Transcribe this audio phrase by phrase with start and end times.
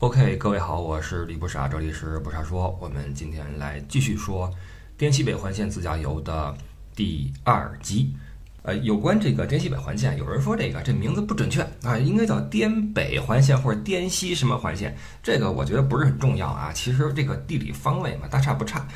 [0.00, 2.78] OK，各位好，我是李不傻，这里是不傻说。
[2.82, 4.52] 我们今天来继续说
[4.98, 6.54] 滇西北环线自驾游的
[6.94, 8.14] 第二集。
[8.60, 14.94] 呃，有关这个滇西北环线，有人说这个这名字不准确啊，应该叫滇北环线或者滇西什么环线。
[15.22, 16.70] 这个我觉得不是很重要啊。
[16.74, 18.86] 其实这个地理方位嘛，大差不差。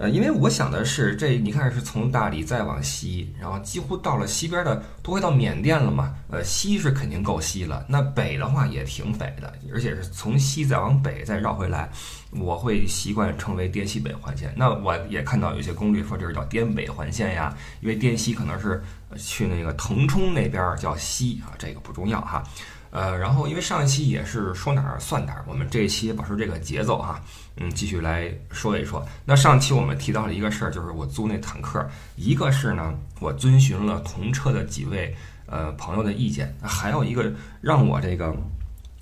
[0.00, 6.14] 呃，因为我想的是，这你看是从大理再往西，然后几乎到了西边的，都快到缅甸了嘛。
[6.30, 11.90] 呃，西是肯定够西了，那北的话也挺北的，而且是从西再往北再绕回来，
[12.30, 14.50] 我会习惯称为滇西北环线。
[14.56, 18.82] 那我也看到有些攻略说这是叫滇北环线呀，因为滇西可能是
[19.18, 22.42] 去那个腾冲那边叫西啊，这个不重要哈。
[22.90, 27.20] 呃，然后因为上一期也是说哪儿算哪儿，我们这一期保持这个节奏哈，
[27.56, 29.06] 嗯，继续来说一说。
[29.24, 35.14] 那上期我们提到了一个事儿，就是我租那坦克，一个是呢，我遵循了同车的几位
[35.46, 38.34] 呃朋友的意见，还有一个让我这个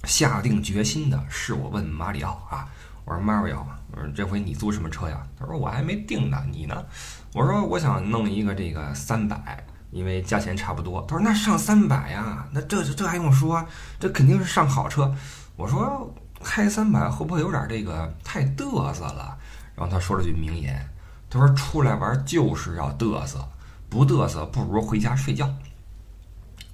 [0.05, 2.69] 下定决心的是，我问马里奥啊，
[3.07, 5.27] 我说马里奥，我说这回你租什么车呀？
[5.39, 6.85] 他说我还没定呢，你呢？
[7.33, 9.65] 我说我想弄一个这个三百。
[9.91, 13.65] 因为价钱差不多，他说那上三百呀，那这这还用说？
[13.99, 15.15] 这肯定是上好车。
[15.57, 16.15] 我说
[16.45, 19.37] 开三百会不会有点这个太嘚瑟了？
[19.75, 20.87] 然后他说了句名言，
[21.31, 23.49] 他说出来玩就是要嘚瑟，
[23.89, 25.49] 不嘚瑟不如回家睡觉。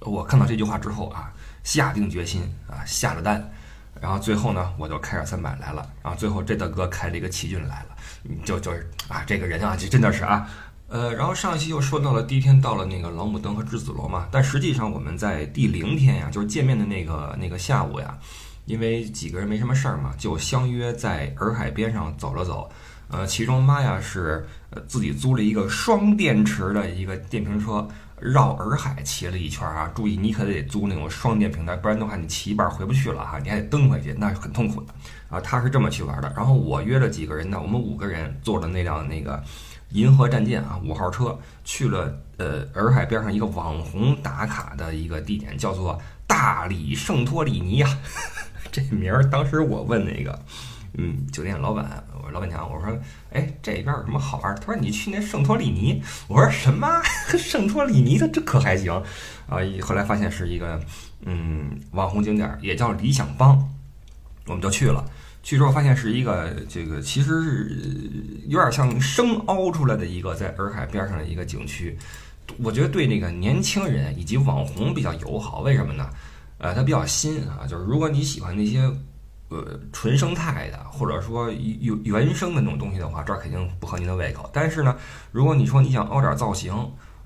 [0.01, 1.31] 我看到这句话之后啊，
[1.63, 3.49] 下定决心啊下了单，
[3.99, 7.95] 然后最后呢我就开着三百来了，然后最后这大哥开了一个奇骏来了，
[8.43, 10.47] 就就是啊这个人啊这真的是啊。
[10.87, 18.15] 呃，然后上一期又说到了第一天到了那个老母灯和栀子楼嘛，但实际上我们在第零天呀，就是见面的那个那个下午呀，
[18.65, 22.69] 因为几个人没什么事儿嘛，就相约在洱海边上走了走。
[23.09, 27.87] 呃，其中妈呀是呃自己租了一个双电池的一个电瓶车，
[28.19, 29.91] 绕洱海骑了一圈啊。
[29.95, 34.93] 注意，你可得租那种双电瓶的，不然的话你骑一半回不去了哈，你还得蹬回去，那是很痛苦的
[35.29, 35.41] 啊。
[35.41, 39.43] 他是这么去玩的，然后我约了几个人呢，我们五个人坐的那辆那个。
[39.95, 47.97] 银河战舰啊，五号车去了呃洱海边上一个网红打卡的一个地点，叫做大理圣托里尼呀。
[48.71, 50.37] 这名儿当时我问那个
[50.97, 52.99] 嗯酒店老板，我说老板娘，我说
[53.31, 54.53] 哎这边有什么好玩？
[54.57, 56.03] 他说你去那圣托里尼。
[56.27, 57.01] 我说什么
[57.39, 58.91] 圣托里尼的这可还行
[59.47, 59.55] 啊？
[59.81, 60.77] 后来发现是一个
[61.21, 63.69] 嗯网红景点，也叫理想邦，
[64.47, 65.05] 我们就去了。
[65.45, 67.81] 去之后发现是一个这个，其实是
[68.47, 71.95] 有点像生凹出来的一个在洱海边上的一个景区。
[72.63, 75.59] 我觉得对那个年轻人以及网红比较友好。
[75.59, 76.09] 为什么呢？
[76.57, 78.91] 呃，它比较新啊，就是如果你喜欢那些
[79.49, 84.49] 呃纯生态的，或者说有原生的那种东西的话，这儿肯定不合您的胃口。
[84.51, 84.97] 但是呢，
[85.31, 86.73] 如果你说你想凹点造型，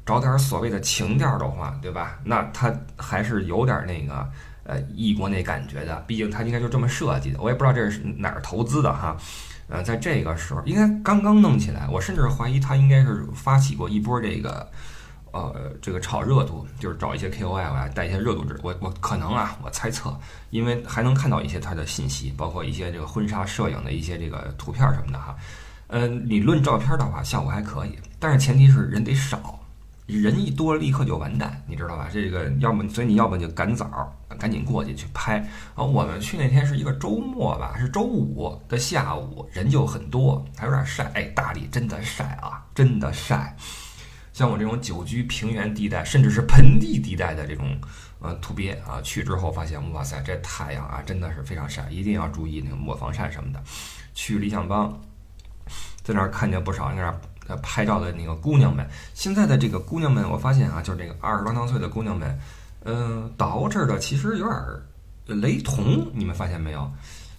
[0.05, 2.19] 找点所谓的情调的话，对吧？
[2.25, 4.29] 那它还是有点那个。
[4.69, 9.17] 呃，异国那感觉的，毕竟它应该就这么设计的，我也不知道这是哪儿投资的哈。
[9.67, 14.69] 呃，在这个时候，应该刚刚弄起来，我甚至怀疑它应该是发起过一波这个，
[15.31, 18.59] 呃，这个炒热度，就是找一些 KOL 啊，带一些热度值。
[18.61, 20.15] 我我可能啊，我猜测，
[20.51, 25.35] 因为还能看到一些它的信息，包括一些这个婚纱摄影的一些这个图片什么的哈。
[25.87, 29.59] 呃，理论照片的话，效果还可以，但是前提是人得少。
[30.07, 32.09] 人一多，立刻就完蛋，你知道吧？
[32.11, 35.37] 这个要么，所以你要不就赶早，赶紧过去去拍。
[35.75, 41.11] 啊，我们去那天是一个周末吧，是周五的下午，人就很多，还有点晒。
[41.13, 43.55] 哎，大理真的晒啊，真的晒。
[44.31, 47.77] 像我这种久居平原地带，甚至是盆地地带的这种
[48.19, 53.61] 呃土鳖啊，去之后发现，哇塞，这太阳啊，真的是非常晒，一定要注意那个抹防晒什么的。
[54.13, 54.99] 去理想邦，
[56.01, 57.13] 在那儿看见不少那。
[57.47, 62.39] 呃，拍照的那个姑娘们，现在的这个姑娘们，我发现啊，就是这个二十多当岁的姑娘们，
[62.83, 66.91] 嗯，捯饬的其实有点雷同，你们发现没有？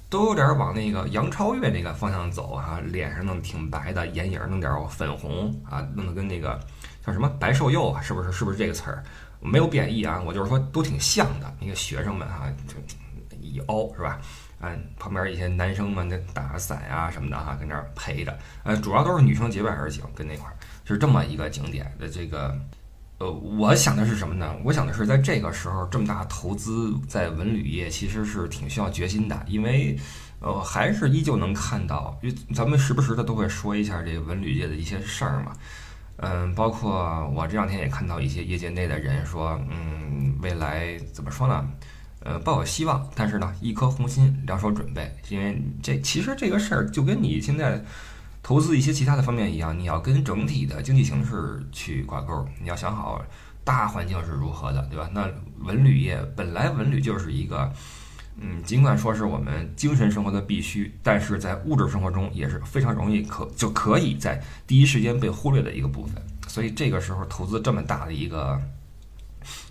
[0.08, 6.58] 都有点往那个杨超越那个方向走哈，脸上弄挺白的，眼影弄点粉红啊，弄得跟那个
[7.06, 8.32] 叫什么白瘦幼啊，是不是？
[8.32, 9.04] 是不是这个词儿？
[9.38, 11.54] 没有贬义啊，我就是说都挺像的。
[11.60, 12.74] 那个学生们哈，就
[13.40, 14.20] 一凹是吧？
[14.60, 18.36] 嗯，旁边一些男生们那打伞呀什么的哈，跟那儿陪着。
[18.64, 22.08] 呃，主要都是女生结伴而行，跟那块儿是这么一个景点的。
[22.08, 22.54] 这个，
[23.20, 24.56] 呃，我想的是什么呢？
[24.64, 29.94] 我想的是，在这个时候这么大投资在文旅业，其实是挺需要决心的，因为，
[30.40, 35.52] 呃，还是依旧能看到，因为咱们时不时的都会说一下这个文旅界的一些事儿嘛。
[36.16, 41.68] 嗯，包括我这两天也看到一些业界内的人说，嗯，未来怎么说呢？
[42.20, 47.82] 呃，抱有希望，但是呢，一颗红心，两手准备，因为这其实这个事儿就跟你现在
[48.50, 53.24] 投资一些其他的方面一样，你要跟整体的经济形势去挂钩，你要想好
[53.62, 55.08] 大环境是如何的，对吧？
[55.14, 55.30] 那
[55.60, 57.72] 文旅业本来文旅就是一个
[58.40, 66.20] 嗯，尽管说是我们精神生活的必须，但是在物质生活中也是非常容易可就可以在第一时间被忽略的一个部分。
[66.48, 68.60] 所以这个时候投资这么大的一个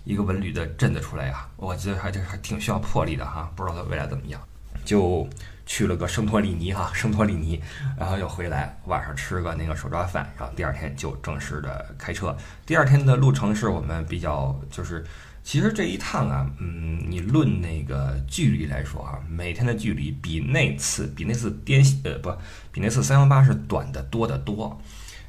[0.04, 3.52] 一个文旅的镇子出来呀，我觉得还这还挺需要魄力的哈。
[3.54, 4.40] 不知道它未来怎么样，
[4.86, 5.28] 就
[5.70, 7.62] 去了个圣托里尼哈，圣托里尼，
[7.96, 12.36] 然后又回来，晚上吃个那个手抓饭，然后第二天就正式的开车。
[12.66, 15.04] 第二天的路程是我们比较就是。
[15.42, 22.30] 其实这一趟啊，嗯，你论那个距离来说啊，每天的距离比那次比那次滇呃不
[22.70, 24.78] 比那次三幺八是短的多得多。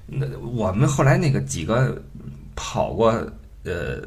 [0.08, 2.04] 那我们后来那个几个
[2.56, 3.10] 跑过
[3.64, 4.02] 呃，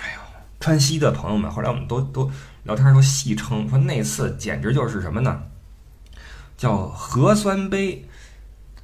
[0.00, 0.20] 哎呦
[0.60, 2.30] 川西的朋友们，后来我们都都
[2.62, 5.42] 聊天都戏称说那次简直就是什么呢？
[6.62, 8.06] 叫核酸杯，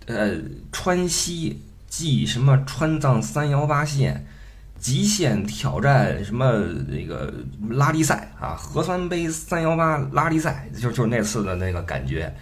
[0.07, 0.35] 呃，
[0.73, 4.27] 川西继什么川藏三幺八线。
[4.81, 6.47] 极限挑战什么
[6.89, 7.33] 那个
[7.69, 12.33] 拉力赛啊，核酸杯三幺八拉力赛，就就是那次的那个感觉，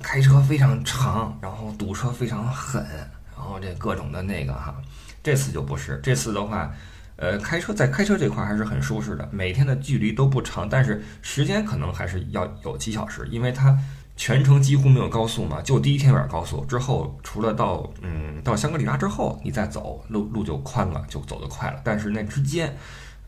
[0.00, 2.84] 开车非常长，然后堵车非常狠，
[3.36, 4.74] 然后这各种的那个哈，
[5.22, 6.72] 这次就不是，这次的话，
[7.16, 13.76] 呃，开车在开车这块还是很舒适的，每天的距离都不长，但是时间可能还是要有几小时，因为它。
[14.16, 21.80] 全程几乎没有高速嘛，就第一天有点高速，之后除了到嗯到香格里拉之后，你再走路路就宽了，就走得快了。
[21.84, 22.74] 但是那之间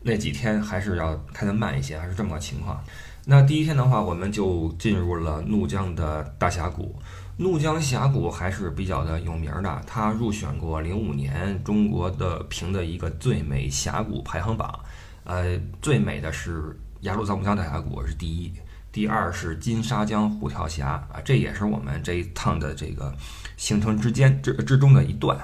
[0.01, 2.83] 那几天还是要开得慢一些，还是这么个情况。
[3.25, 6.95] 那第一天的话，我们就进入了怒江的大峡谷。
[7.37, 14.77] 怒江峡谷还是比较的有名的，它入选过零五年中国的评的一个最美峡谷排行榜。
[15.23, 18.51] 呃，最美的是雅鲁藏布江大峡谷是第一。
[18.91, 23.13] 第二是金沙江虎跳峡啊，这也是我们这一趟的这个
[23.55, 25.37] 行程之间之之中的一段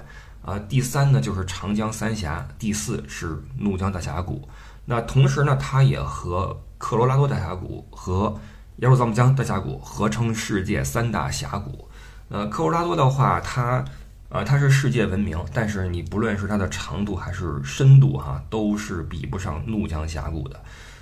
[0.44, 0.58] 啊。
[0.68, 4.48] 第三呢就是长江三峡，第四是怒江大峡谷。
[4.86, 8.40] 那同时呢，它也和科罗拉多大峡谷和
[8.78, 11.88] 雅鲁藏布江大峡谷合称世界三大峡谷。
[12.30, 13.86] 呃，科罗拉多的话，它
[14.30, 20.60] 呃它是世界闻名，但是你不论是它的长度还是深度哈，都是比不上怒江峡谷的。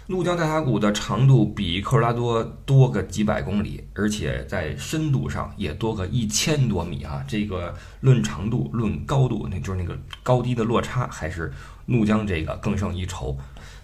[0.07, 7.23] 怒江大峡谷的长度比科罗拉多多个几百公里，而且在深度上也多个一千多米啊！
[7.25, 11.53] 这个论长度、论高度，那就是那个高低的落差，还是
[11.85, 13.37] 怒江这个更胜一筹。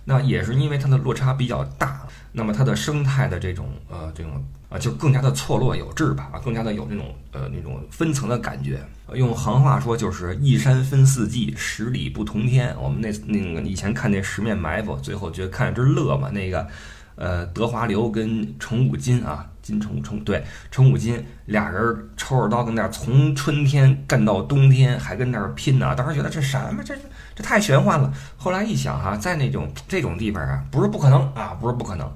[0.10, 2.02] 那也是因为它的落差比较大，
[2.32, 8.82] 那么它的生态的这种呃这种啊就更加的错落有致吧，更加的有那种呃那种分层的感觉。
[9.14, 12.76] 用行话说就是一山分四季，十里不同天。
[12.82, 16.32] 我们那那个以前看那《十面埋伏》，最后觉得看着真乐嘛。
[16.32, 16.68] 那个
[17.16, 25.94] 呃德华流跟程武金啊，金程程对程武金俩人抽着刀跟那儿从春天干到冬天，还跟那儿拼呢。
[25.96, 27.02] 当时觉得这什么这是
[27.40, 28.12] 这太玄幻了。
[28.36, 32.12] 后来一想哈，在那种这种地方啊，不是不可能啊，不是不可能。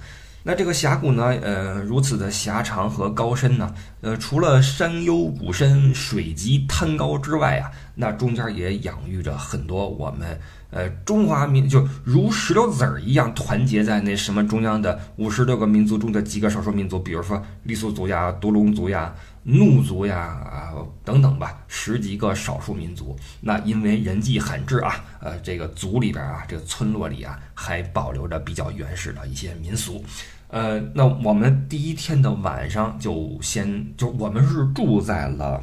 [0.46, 10.38] 那这个峡谷呢，呃，如此的狭长和高深呢，呃，除了山幽谷深、水急滩高之外啊，那中间也养育着很多我们
[10.70, 20.74] 呃中华民，就如石榴籽儿一样团结在那什么中央的五十六个民族中的几个少数民族，比如说傈僳族呀、独龙族呀、怒族呀啊
[21.04, 23.16] 等等吧，十几个少数民族。
[23.42, 30.04] 那因为人迹罕至啊，呃，这个族里边啊，这个村落里啊，还保留着比较原始的一些民俗。
[30.48, 35.62] 呃，那我们第一天的晚上就先就我们是住在了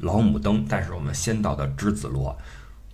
[0.00, 2.36] 老母登，但是我们先到的栀子罗。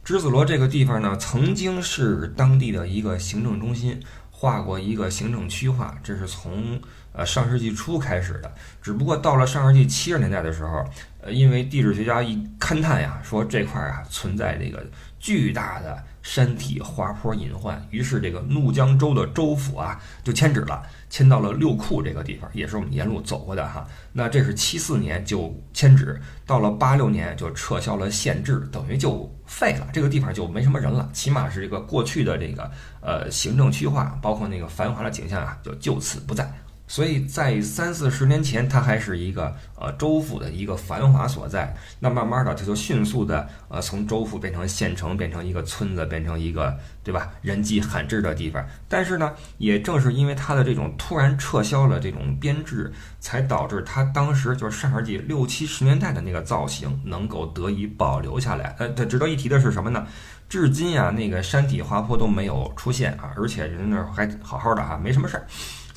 [0.04, 3.98] 栀子罗这个地方呢，曾经是当地的一个行政中心，
[4.30, 6.78] 划过一个行政区划，这是从
[7.14, 8.52] 呃上世纪初开始的。
[8.82, 10.84] 只不过到了上世纪七十年代的时候，
[11.22, 14.84] 呃，因为地质学家一勘探呀，说这块啊存在这个
[15.18, 20.82] 巨大的山体滑坡隐患，于是这个怒江州的州府啊就迁址了。
[21.08, 23.86] 迁到了六库这个地方，也是我们沿路走过的哈。
[24.12, 29.86] 那这是七四年就迁址，到了八六年就撤销了县制，等于就废了。
[29.92, 32.68] 这个地方就没什么人了，起码是这个过去的这个
[33.00, 36.52] 呃行政区划，包括那个繁华的景象啊，就就此不在。
[36.86, 41.74] 所以在三四十年前，它还是一个呃州府的一个繁华所在。
[41.98, 48.64] 那慢慢的，它就迅速的呃从州府变成县城，变成一个村子，变成一个对吧人迹罕至的地方。
[48.86, 58.76] 但是呢，也正是因为它的这种突然撤销了这种编制，才导致它当时就是上世纪六七十年代的那个造型能够得以保留下来。
[58.78, 60.06] 呃，它值得一提的是什么呢？
[60.50, 65.46] 至今呀，那个山体滑坡都没有出现啊，而且人那儿还好好的啊，没什么事儿。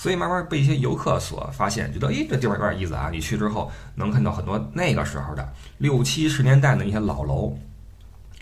[0.08, 3.10] 所以慢慢被一些游客所发现，觉得诶，这地方有点意思啊！
[3.12, 7.54] 你去之后能看到很多那个时候的六七十年代的一些老楼，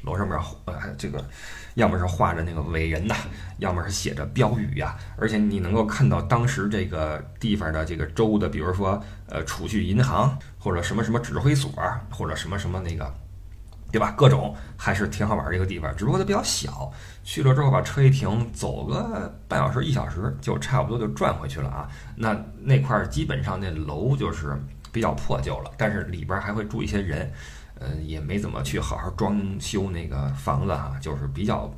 [0.03, 1.25] 楼上面呃这个
[1.73, 3.15] 要么是画着那个伟人呐，
[3.57, 11.71] 要么是写着标语呀，而且你能够看到当时这个地方的这个州的，比如说呃储蓄银行或者什么什么指挥所，
[12.11, 13.11] 或者什么什么那个。
[13.95, 14.11] 对吧？
[14.17, 16.91] 各种还是挺好玩儿一个地方，只不过它比较小。
[17.23, 21.87] 去了之后把车一停，走个半小时一小时就差不多就转回去了啊。
[22.13, 24.53] 那那块儿基本上那楼就是
[24.91, 27.31] 比较破旧了，但是里边还会住一些人，
[27.79, 31.73] 呃，也没怎么去好好装修那个房子啊，就是比较，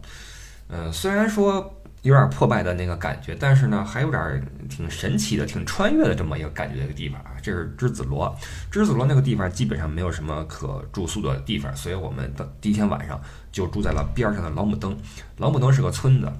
[0.69, 1.76] 呃，虽然说。
[2.07, 7.31] 有点破败的那个感觉，但是呢，还有点挺神奇的、挺穿越的这么一个感觉的一个地方啊。
[7.43, 8.33] 这是栀子罗，
[8.71, 13.21] 栀子罗那个地方基本上没有什么可住宿的地方，所以我们的第一天晚上
[13.51, 14.97] 就住在了边上的老母登。
[15.37, 16.31] 老母登是个村子，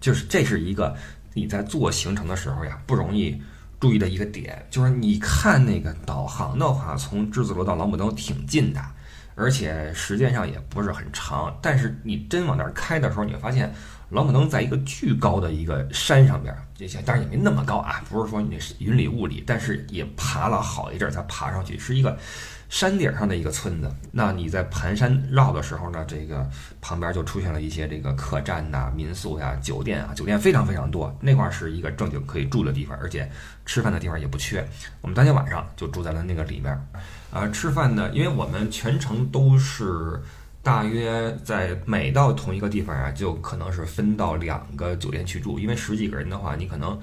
[0.00, 0.96] 就是这是一个
[1.34, 3.40] 你在做行程的时候呀不容易
[3.80, 8.80] 注意的一个点，就是你看那个导航的话，从栀子罗到老母登挺近的，
[9.38, 13.72] 而且时间上也不是很长，但是你真往那儿开的时候，你会发现。
[14.10, 22.18] 老母登在一个巨高的一个山上边，这些当然也没那么高啊，不是说你云里雾里，但是也爬了好一阵才爬上去，是一个
[22.68, 23.90] 山顶上的一个村子。
[24.12, 26.48] 那你在盘山绕的时候呢，这个
[26.80, 31.16] 旁边就出现了一些这个客栈呐、民宿呀、酒店啊，酒店非常非常多。
[31.20, 33.30] 那块是一个正经可以住的地方，而且
[33.64, 34.66] 吃饭的地方也不缺。
[35.00, 36.72] 我们当天晚上就住在了那个里面，
[37.32, 40.20] 啊，吃饭呢，因为我们全程都是。
[40.60, 46.98] 大约在每到同一个地方啊，就可能是分到两个酒店去住，因为十几个人的话，你可能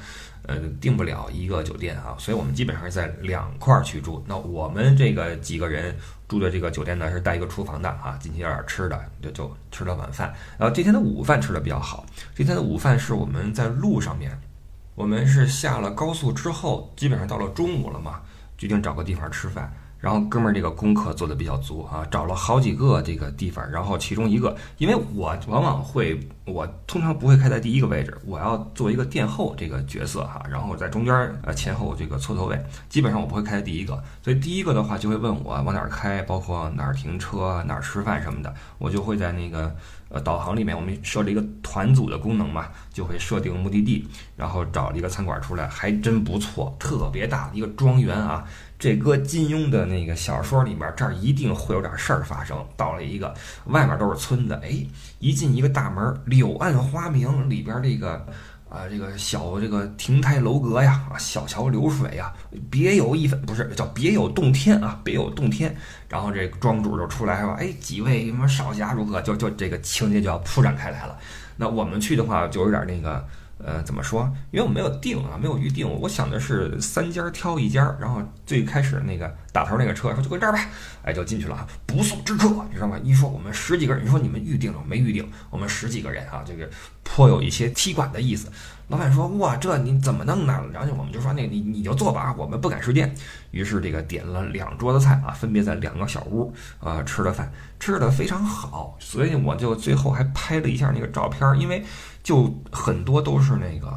[0.47, 4.23] 呃订不了一个酒店啊，所以我们基本上是在两块儿去住。
[4.27, 5.95] 那我们这个几个人
[6.27, 10.33] 住的这个酒店呢，是带一个厨房的啊，进去有点吃的，就就吃了晚饭。
[10.57, 14.39] 然后这天的午饭吃的比较好，这天的午饭是我们在路上面，
[14.95, 18.21] 我们是下了高速之后，基本上到了中午了嘛，
[18.57, 19.71] 决定找个地方吃饭。
[19.97, 39.75] 然后哥们儿这个功课做的比较足啊，找了好几个这个地方，然后其中一个，因为我往往会，我通常不会开在第一个位置，我要做一个殿后这个角色哈，然后在中间呃前后这个错头位，基本上我不会开在第一个，所以第一个的话就会问我往哪儿开，包括哪儿停车、哪儿吃饭什么的，我就会在那个
[40.09, 48.45] 呃导航里面，我们设置一个团组的功能嘛，就会设定目的地，然后找了一个餐馆出来，还真不错，特别大的一个庄园啊。
[48.77, 52.57] 这搁金庸的那个小说里面，这儿一定会有点事儿发生。
[52.75, 53.33] 到了一个
[53.67, 54.85] 外面都是村子，哎，
[55.19, 58.25] 一进一个大门，柳暗花明，里边这个
[58.70, 62.34] 啊，这个小这个亭台楼阁呀，小桥流水呀，
[62.70, 65.75] 别有一番，不是叫别有洞天啊，别有洞天。
[66.10, 67.56] 然后这个庄主就出来是吧？
[67.60, 69.22] 哎，几位什么少侠如何？
[69.22, 71.18] 就就这个情节就要铺展开来了。
[71.56, 73.25] 那我们去的话，就有点那个。
[73.57, 74.29] 呃，怎么说？
[74.51, 75.89] 因为我没有定啊，没有预定。
[76.01, 80.59] 我想的是三家挑一家，然后最开始那个打头那个车说就搁这儿吧，
[81.03, 81.65] 哎，就进去了。
[81.85, 83.00] 不速之客，你知道吗？
[83.01, 84.79] 一说我们十几个人，你说你们预定了。
[84.85, 85.27] 没预定？
[85.50, 86.69] 我们十几个人啊，这个
[87.03, 88.51] 颇有一些踢馆的意思。
[88.89, 90.62] 老板说哇，这你怎么弄呢？
[90.71, 93.12] 然后我们就说那你你就做吧，我们不赶时间。
[93.51, 94.45] 于是这个点了。
[94.47, 97.31] 两桌子菜啊，分别在两个小屋啊吃了。
[97.31, 98.95] 饭，吃的非常好。
[99.00, 100.69] 所以我就最后还拍了。
[100.69, 101.83] 一下那个照片，因为。
[102.25, 103.88] 就很多都是那个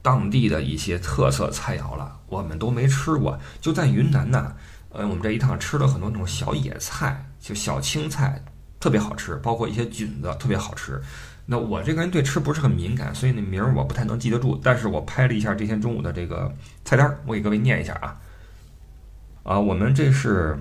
[0.00, 3.36] 当地的一些特色菜肴了，我们都没吃过。
[3.60, 4.54] 就在云南呢，
[4.90, 8.40] 呃，我们这一趟吃了很多那种小野菜，就小青菜，
[8.78, 11.02] 特别好吃，包括一些菌子，特别好吃。
[11.44, 14.56] 那我这个人对吃不是很敏感，所以那名儿我不太能记得住。
[14.62, 18.16] 但是我拍了一下这天中午的这个菜单，我给各位念一下啊。
[19.42, 20.56] 啊，我们这是。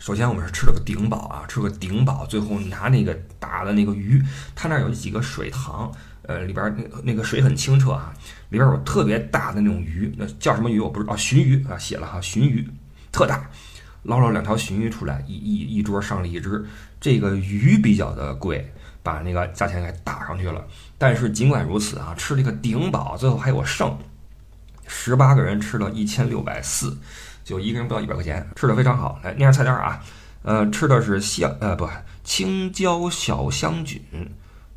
[0.00, 4.20] 首先，我们是吃了个顶饱啊，吃了个顶饱，最后拿那个大的那个鱼，
[4.56, 5.92] 它那有几个水塘，
[6.22, 8.10] 呃，里边那那个水很清澈啊，
[8.48, 12.66] 里边有特别大的那种鱼，那叫什么鱼我不知道，鲟鱼啊，写了哈，鲟鱼
[13.12, 13.50] 特大，
[14.04, 16.64] 捞了两条鲟鱼出来，一一一桌上了一只，
[16.98, 20.66] 这个鱼比较的贵，把那个价钱给打上去了。
[20.96, 23.98] 但是尽管如此啊，吃了个顶饱，最后还有剩，
[24.86, 26.96] 十八个人吃了一千六百四。
[27.50, 29.18] 就一个人不到一百块钱，吃的非常好。
[29.24, 30.00] 来念下菜单啊，
[30.42, 31.88] 呃，吃的是香呃不
[32.22, 34.00] 青椒小香菌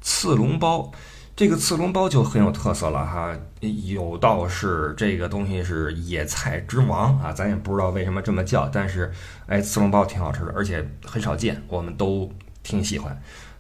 [0.02, 0.92] 刺龙包，
[1.36, 3.32] 这个刺龙包就很有特色了哈。
[3.60, 9.14] 有道是这个东西是野菜之王啊，咱也不知道为什么这么叫，但是
[9.46, 12.28] 哎，刺龙包挺好吃的，而且很少见，我们都
[12.64, 13.16] 挺喜欢。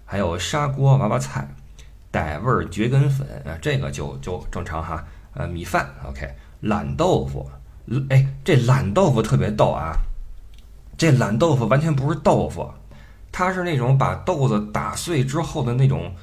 [0.06, 1.48] 还有砂锅娃娃菜，
[2.12, 5.06] 傣味蕨根粉啊，这个就就正常哈。
[5.36, 6.28] 呃，米饭 OK，
[6.62, 7.48] 懒豆腐。
[8.10, 9.94] 哎，这懒豆腐特别逗啊！
[10.98, 12.70] 这懒豆腐完全不是豆腐，
[13.32, 16.14] 它是那种把豆子打碎之后的那种，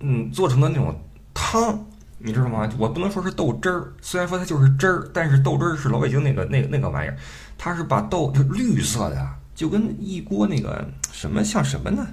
[0.00, 0.98] 嗯，做成的那种
[1.34, 1.84] 汤，
[2.18, 2.68] 你知道吗？
[2.78, 7.16] 我不能说是豆汁儿，虽然说它就是汁儿，但是豆汁儿是老北京那个那个那个玩意儿，
[7.58, 12.06] 它是把豆就绿色的，就跟一锅那个什么像什么呢？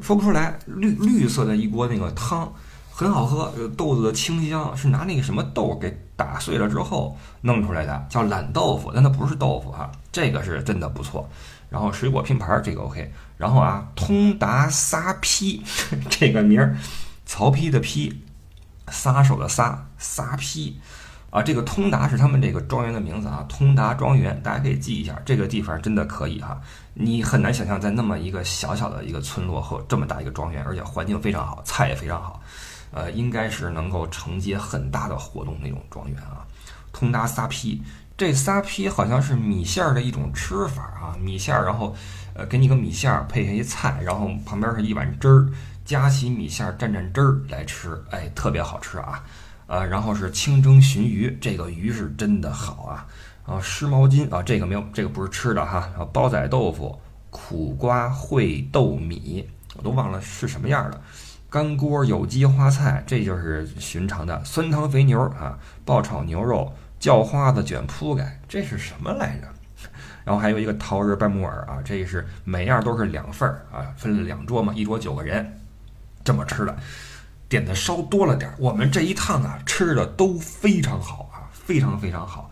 [0.00, 2.52] 说不出来，绿绿色的一锅那个汤，
[2.94, 11.28] 很好喝，豆子的清香，是拿那个什么豆给打碎了之后弄出来的，叫懒豆腐，但它不是豆腐哈，这个是真的不错。
[11.70, 15.62] 然后水果拼盘这个 OK，然后啊，通达撒批
[16.10, 16.76] 这个名儿，
[17.24, 18.14] 曹丕的丕，
[18.88, 20.78] 撒手的撒，撒批。
[21.30, 26.60] 啊，这个通达是他们这个庄园的名字啊，通达庄园，大家可以记一下，这个地方真的可以哈。
[26.92, 32.38] 你很难想象在那么一个小小的一个村落和这么大一个庄园，而且环境非常好，菜也非常好，
[32.92, 36.46] 呃，应该是能够承接很大的活动那种庄园啊。
[36.92, 37.82] 通达撒批，
[38.16, 41.96] 这撒批好像是米线儿的一种吃法啊，米线儿，然后
[42.34, 45.48] 呃给你个米线儿配下一菜，然后旁边是一碗汁儿，
[45.84, 49.24] 夹起米线儿蘸蘸汁儿来吃，哎，特别好吃啊。
[49.66, 53.06] 啊，然后是清蒸鲟鱼，这个鱼是真的好啊。
[53.46, 55.88] 啊，湿毛巾啊，这个没有，这个不是吃的哈。
[55.92, 61.00] 然后煲仔豆腐、苦瓜烩豆米，我都忘了是什么样的。
[61.52, 64.42] 干锅有机花菜，这就是寻常的。
[64.42, 69.46] 酸汤肥牛啊，爆炒牛肉，叫花子卷铺盖，这是什么来着？
[70.24, 75.60] 然后还有一个桃仁拌木耳啊，这是每样都是两份儿啊，分了两桌嘛，一桌九个人，
[76.24, 76.74] 这么吃的。
[77.50, 82.50] 点的稍多了点儿，我们这一趟啊吃的都非常好啊，非常非常好。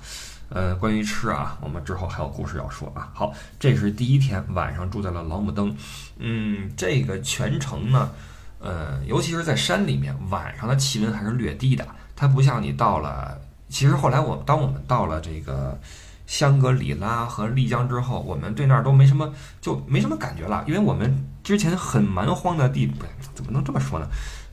[0.50, 3.08] 呃，关于吃啊，我们之后还有故事要说啊。
[3.14, 5.74] 好，这是第一天晚上住在了老姆登，
[6.18, 8.10] 嗯，这个全程呢，
[8.60, 11.86] 呃，尤其是在山里面，晚上的气温还是略低的。
[12.14, 15.78] 它不像你到了，其实后来我当我们到了这个
[16.26, 22.92] 香格里拉和丽江之后，我们对那儿都没什么，就没什么感觉了，因为我们之前很蛮荒的地，
[23.34, 24.06] 怎么能这么说呢？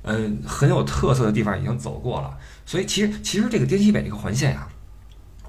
[0.03, 4.65] 嗯，很有特色的地方已经走过了，所以其实其实这个滇西北这个环线呀，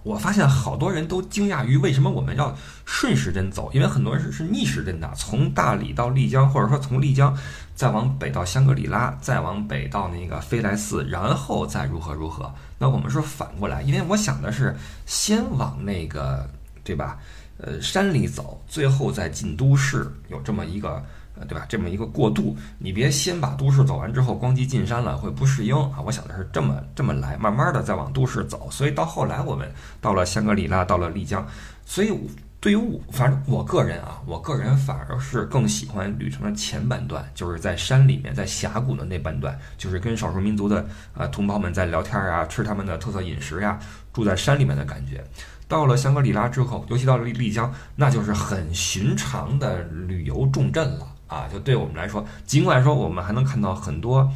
[0.02, 7.36] 我发现好多人都惊讶于为什么我们要顺时针走，因为很多人是是逆时针的，从大理到丽江，或者说从丽江
[7.74, 12.52] 再往北到香格里拉，再往北到那个飞来寺，然后再如何如何。
[12.78, 14.76] 那我们说反过来，因为我想的是
[15.06, 16.48] 先往那个
[16.84, 17.18] 对吧，
[17.58, 21.04] 呃山里走，最后再进都市，有这么一个。
[21.46, 21.64] 对吧？
[21.68, 26.00] 这么一个过渡，你别先把都市走完之后，光机进山了会不适应啊！
[26.04, 28.68] 我想的是这么这么来，慢慢的再往都市走。
[28.70, 29.70] 所以到后来我们
[30.00, 31.46] 到了香格里拉，到了丽江。
[31.84, 32.12] 所以
[32.60, 43.78] 对于我，反正我个人啊，我个人反而是更喜欢旅程的前半段，就是在山里面，在峡谷的那半段，就是跟少数民族的啊同胞们在聊天啊，吃他们的特色饮食呀，
[44.12, 45.24] 住在山里面的感觉。
[45.68, 51.06] 到了香格里拉之后，尤其到了丽丽江，那就是很寻常的旅游重镇了。
[51.28, 54.28] 啊，就对我们来说，尽管说我们还能看到很多，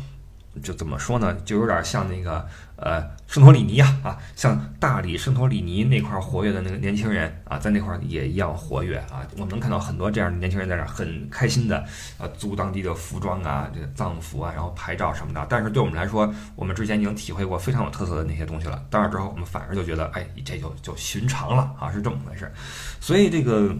[0.63, 9.27] 就怎么说呢，就有点像那个呃圣托里尼呀，啊，像大理圣托里尼那块活跃的那个年轻人啊，在那块也一样活跃啊。
[9.39, 11.79] 我们能看到很多这样的年轻人在那很开心的
[12.19, 15.47] 啊，租当地的服装啊，这个藏服啊，然后拍照什么的。
[15.49, 18.85] 但是对我们来说，我们之前已经体会过非常有特色的那些东西了。
[18.91, 22.53] 到那之后，我们反而就觉得，哎，这就就寻常了啊，是这么回事。
[23.01, 23.75] 所以这个。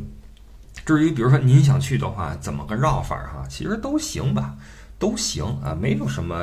[0.85, 3.47] 至于比如说您想去的话，怎么个绕法儿哈？
[3.49, 4.55] 其实都行吧，
[4.99, 6.37] 都行啊，没有什么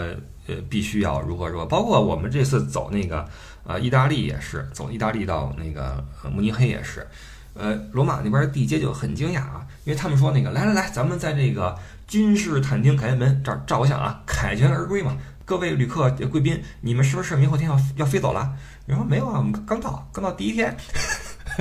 [0.47, 1.65] 呃必须要如何如何。
[1.65, 3.27] 包括我们这次走那个
[3.65, 7.05] 呃意大利也是，走意大利到那个慕尼黑也是，
[7.53, 15.17] 呃罗马那边地接就很惊讶啊，因为他们说那个来来来，咱们在这个君士坦丁凯旋门这儿照个相啊，凯旋而归嘛。
[15.43, 18.53] 各位旅客贵宾，你们是不是明后天要要飞走了？
[18.85, 20.77] 你说没有啊，我们刚到，刚到第一天。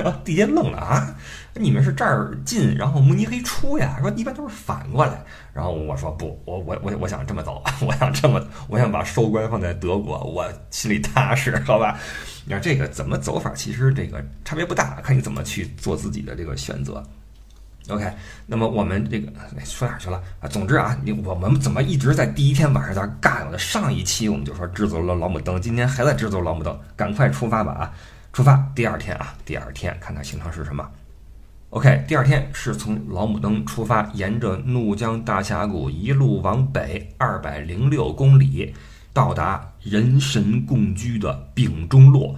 [0.03, 1.15] 然后地接愣了啊！
[1.55, 3.97] 你们是这儿进，然后慕尼黑出呀？
[3.99, 5.21] 说一般都是反过来。
[5.53, 11.99] 然后我说不，我我我我想这么走，我想这么，我想把收官放在德国，我心里踏实，好吧？
[12.45, 17.03] 你看这个怎么走法，其实这个差别不大，看你怎么去做自己的这个选择。
[17.89, 18.09] OK，
[18.45, 19.31] 那么我们这个
[19.65, 20.47] 说哪去了啊？
[20.47, 23.57] 总之啊，你我们怎么一直在第一天晚上在干呢？
[23.57, 27.91] 上一期我们就说制作了老母灯，今天还在制作老母灯，赶快出发吧啊！
[28.31, 30.87] 出发第二天啊，第二天看看行程是什么。
[31.71, 38.73] OK，第二天是从老母登出发，沿着怒江大峡谷一路往北二百零六公里，
[39.13, 42.35] 到达人神共居的丙中洛。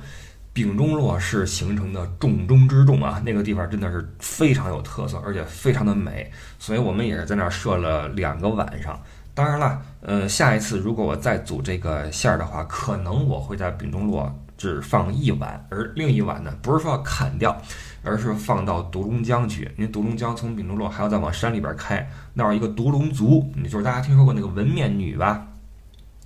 [0.54, 9.00] 丙中洛是行程的重中之重啊，那个地方真的是非常有特色，而且非常的美，所以我们也是在那儿设了两个晚上。
[9.34, 14.30] 当然了，呃，下一次如果我再组这个线儿的话，可能我会在丙中洛。
[14.62, 17.60] 只放一碗，而另一碗呢，不是说要砍掉，
[18.04, 19.64] 而是放到独龙江去。
[19.76, 25.48] 因为独龙江从丙中洛还要再往山里边开，那儿一个独龙族，就是大家听说过那个纹面女吧？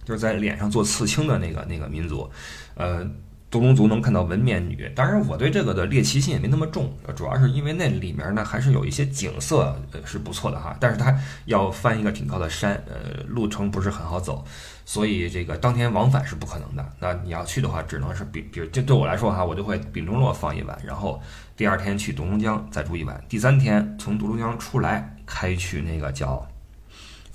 [0.04, 2.30] 就是在脸上做刺青的那个那个民族。
[2.74, 3.10] 呃，
[3.52, 14.44] 独龙族能看到纹面女，当然我对这个的猎奇心也没那么重，主要是因为那里面呢还是有一些景色呃是不错的哈，但是它要翻一个挺高的山，呃，路程不是很好走，
[14.84, 16.86] 所以这个当天往返是不可能的。
[17.00, 21.22] 那你要去的话，只能是比比如就对我来说哈，我就会丙中洛放一晚，然后
[21.56, 26.46] 第二天去独龙江再住一晚，第三天从独龙江出来开去那个叫。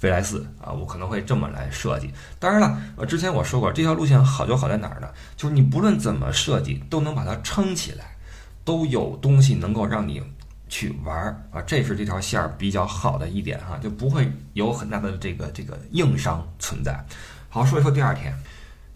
[0.01, 2.11] 飞来寺啊，我可能会这么来设计。
[2.39, 5.07] 当然了，呃，之前我说过，这条路线好就好在哪儿呢？
[5.37, 8.17] 就是你不论怎么设计，都能把它撑起来，
[8.65, 10.23] 都有东西能够让你
[10.71, 11.61] 去玩儿啊。
[11.67, 17.05] 这是这条线儿比较好的一点哈，就不会有很大的这个这个硬伤存在。
[17.51, 18.35] 好，说一说第二天。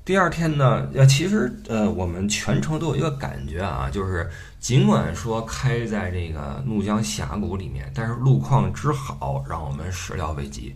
[0.04, 4.28] 第二天呢，呃，其实呃，我们全程都有一个感觉啊，就是
[4.60, 10.74] 尽管说开在这个怒江峡谷里面，但是路况之好，让我们始料未及。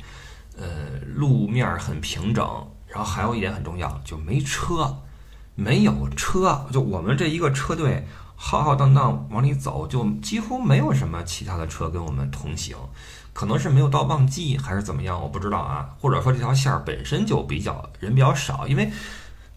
[0.56, 0.66] 呃，
[1.14, 2.42] 路面很平整，
[2.86, 4.96] 然后还有一点很重要，就没车，
[5.54, 12.76] 没有车，就我们这一个车队浩浩荡荡往里走，就几乎没有什么其他的车跟我们同行。
[13.38, 15.88] 可能是没有到旺季还是怎么样，我不知道啊。
[16.01, 18.90] 或者说这条线儿本身就比较人比较少，因为，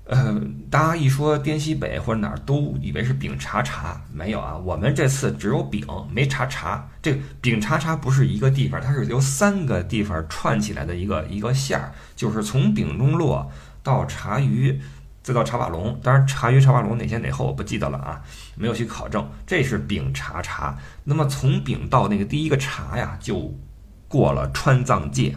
[0.05, 0.39] 呃，
[0.69, 4.55] 大家一说滇西北或者哪儿都以为是丙察察，没有啊。
[4.55, 6.87] 我们这次只有丙没察察。
[7.01, 13.49] 这个丙察察不是一个地方，它是由三个地方串起来的一个一个线儿，就是从丙中洛
[13.81, 14.79] 到察隅，
[15.23, 15.99] 再到察瓦龙。
[16.03, 18.21] 当然察隅、察瓦龙哪先哪后我不记得了啊，
[18.55, 19.27] 没有去考证。
[19.47, 20.77] 这是丙察察。
[21.03, 23.51] 那么从丙到那个第一个察呀，就。
[24.11, 25.33] 过了川藏界，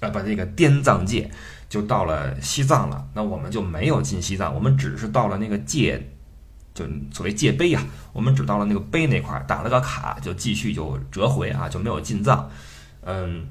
[0.00, 1.30] 啊，不，那个滇藏界
[1.68, 3.08] 就到了西藏了。
[3.14, 6.10] 那我们就没有进西藏，我们只是到了那个界，
[6.74, 12.50] 就所谓界碑呀，我们只到了那个碑那块儿打了个卡，就继续就折回啊，就没有进藏。
[13.02, 13.46] 嗯。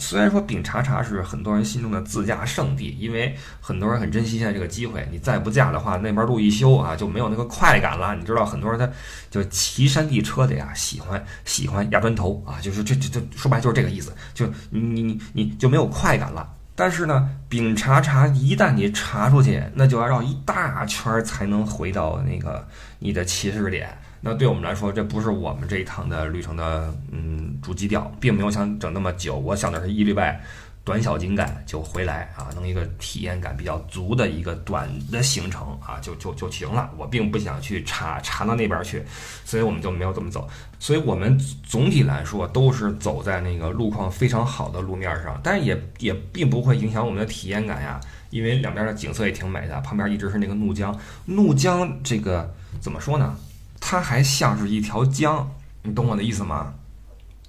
[0.00, 5.06] 虽然说丙察察是很多人心中的自驾圣地，因为很多人很珍惜现在这个机会。
[5.12, 8.16] 你再不驾的话，那边路一修啊，就没有那个快感了。
[8.16, 8.88] 你知道，很多人他
[9.30, 16.48] 就骑山地车的呀，喜欢喜欢压砖头啊，就是这这这说白就是这个意思，就你你你就没有快感了。
[16.74, 22.66] 但是呢，丙察察一旦你查出去，那就要绕一大圈才能回到那个
[22.98, 23.94] 你的起始点。
[24.20, 29.36] 那对我们来说，这不是我们这一趟的旅程的嗯主基调，并没有想整那么久。
[29.36, 30.40] 我想的是一礼拜
[30.84, 36.90] 短小精干就回来啊，弄一个体验感比较足的一个短的行程啊，就就就行了。
[36.98, 39.02] 我并不想去查查到那边去，
[39.44, 40.48] 所以我们就没有这么走。
[40.78, 50.94] 所以我们总体来说都是走在那个路况非常好的路面上，但是也也并不会影响我们的体验感呀，因为两边的景色也挺美的，旁边一直是那个怒江。
[51.26, 53.34] 怒江这个怎么说呢？
[53.80, 55.50] 它还像是一条江，
[55.82, 56.74] 你懂我的意思吗？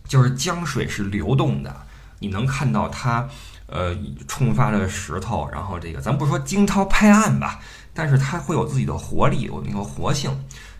[0.08, 1.86] 就是江水是流动的，
[2.20, 3.30] 你能看到它，
[3.68, 3.96] 呃，
[4.28, 7.60] 冲发的石头，然后这个咱不说惊涛拍岸吧，
[7.94, 10.32] 但是它会有自己的活力，有那个活性。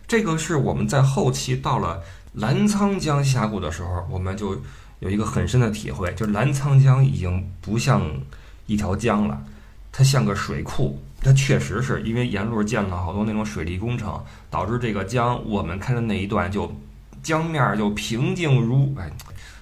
[0.08, 2.02] 这个是我们在后期到了
[2.34, 4.60] 澜沧江峡谷的时候，我们就
[5.00, 8.02] 有一个很深的体会，就是澜沧江已经不像
[8.66, 9.42] 一条江了，
[9.90, 11.02] 它像个水库。
[11.22, 16.70] 它确实是因为沿路建了好多那种水利工程，导致这个江我们看的那一段就
[17.22, 19.08] 江面就平静如哎，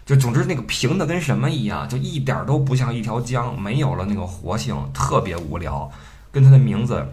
[0.07, 5.91] 就总之那个平的跟什么一样，就一点都不像一条江，没有了那个活性，特别无聊，
[6.33, 7.07] 跟它的名字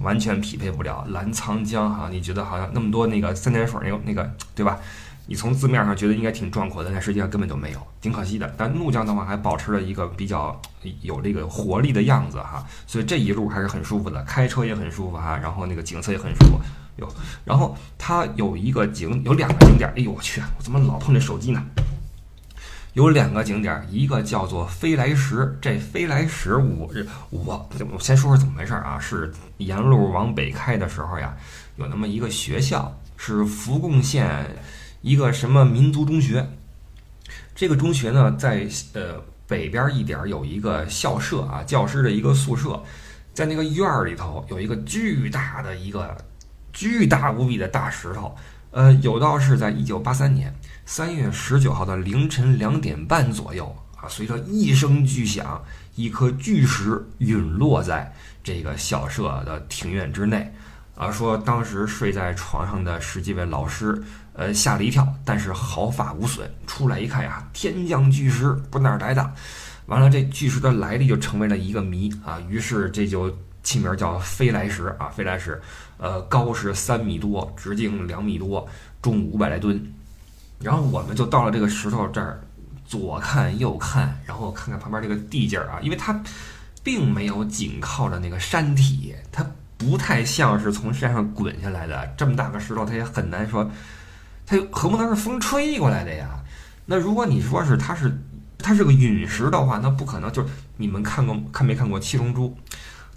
[0.00, 1.06] 完全匹配不了。
[1.10, 4.78] 澜沧江哈，你觉得好像那么多那个三点水那个那个对吧？
[5.26, 8.54] 你从字面上觉得应该挺壮阔的，但实际上根本就没有，挺可惜的。
[8.56, 10.60] 但怒江的话还保持了一个比较
[11.02, 16.60] 有这个活力的样子哈，所以这一路还是很舒服的，开车也很舒服哈，然后那个景色也很舒服。
[16.96, 17.06] 有，
[17.44, 19.92] 然后它有一个景，有两个景点。
[19.96, 21.62] 哎呦我去，我怎么老碰这手机呢？
[22.94, 25.58] 有两个景点，一个叫做飞来石。
[25.60, 26.88] 这飞来石，我
[27.30, 28.96] 我我先说说怎么回事啊？
[28.98, 31.36] 是沿路往北开的时候呀，
[31.76, 34.46] 有那么一个学校，是福贡县。
[35.06, 36.44] 一个什么民族中学？
[37.54, 42.82] 这个中学呢，在呃北边一点有一个校舍啊，教师的一个宿舍，
[43.32, 46.18] 在那个院儿里头有一个巨大的一个
[46.72, 48.34] 巨大无比的大石头。
[48.72, 50.52] 呃，有道是在一九八三年
[50.84, 55.64] 三月十九号的凌晨两点半左右啊，随着一声巨响，
[55.94, 60.52] 一颗巨石陨落在这个校舍的庭院之内。
[60.96, 64.02] 啊，说当时睡在床上的十几位老师。
[64.36, 66.48] 呃，吓了一跳，但是毫发无损。
[66.66, 69.32] 出来一看呀，天降巨石，不哪儿来的？
[69.86, 72.38] 完了，这巨石的来历就成为了一个谜啊。
[72.48, 75.60] 于是这就起名叫飞来石啊，飞来石。
[75.98, 78.68] 呃，高是三米多，直径两米多，
[79.00, 79.80] 重五百来吨。
[80.60, 82.40] 然后我们就到了这个石头这儿，
[82.84, 86.20] 左看右看，然后看看旁边这个地界儿啊，因为它
[86.82, 89.44] 并没有紧靠着那个山体，它
[89.78, 92.06] 不太像是从山上滚下来的。
[92.16, 93.70] 这么大个石头，它也很难说，
[94.46, 96.42] 它又何不能是风吹过来的呀。
[96.86, 98.16] 那如果你说是它是
[98.56, 100.32] 它是个陨石的话，那不可能。
[100.32, 102.48] 就是你们看过看没看过《七龙珠》？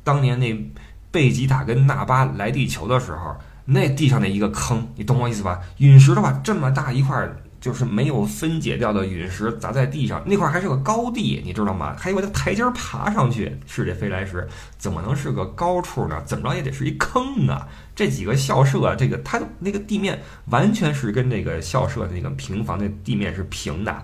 [0.03, 0.71] 当年那
[1.11, 5.59] 贝吉塔跟纳巴来地球的时候，那地上的一个坑，你懂我意思吧？
[5.77, 7.29] 陨石的话，这么大一块。
[7.62, 11.95] 就是没有分解掉的陨石砸在地上，那块还是个高地，你知道吗？
[11.98, 16.22] 还有个台阶爬上去，是这飞来石，怎么能是个高处呢？
[16.26, 17.67] 怎么着也得是一坑啊！
[17.93, 24.04] 这几个校舍，这个它那个地面完全是跟那个校舍那个平房的地面是平的，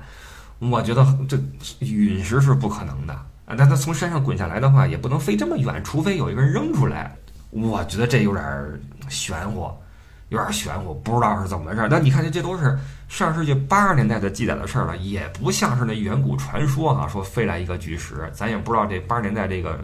[0.60, 1.38] 我觉得这
[1.80, 3.14] 陨石是不可能的
[3.46, 3.56] 啊！
[3.58, 7.16] 但它从山上滚下来的话，也不能飞这么远，除非有一个人扔出来，
[7.52, 8.44] 我觉得这有点
[9.08, 9.72] 玄乎。
[10.30, 11.88] 有点玄乎，不知道是怎么回事。
[11.90, 19.80] 但你看，这这都是上世纪八十年代的记载的事儿了，也不像是那远古传说哈，说飞来一个巨石，咱也不知道这八十年代这个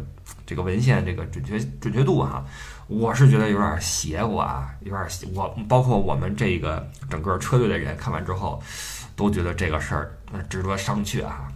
[0.46, 2.44] 这个文献这个准确准确度哈。
[2.88, 5.28] 我是觉得有点邪乎啊，有点邪。
[5.34, 8.62] 我包括我们这个整个车队的人看完之后，
[9.16, 11.48] 都觉得这个事儿那值得商榷哈。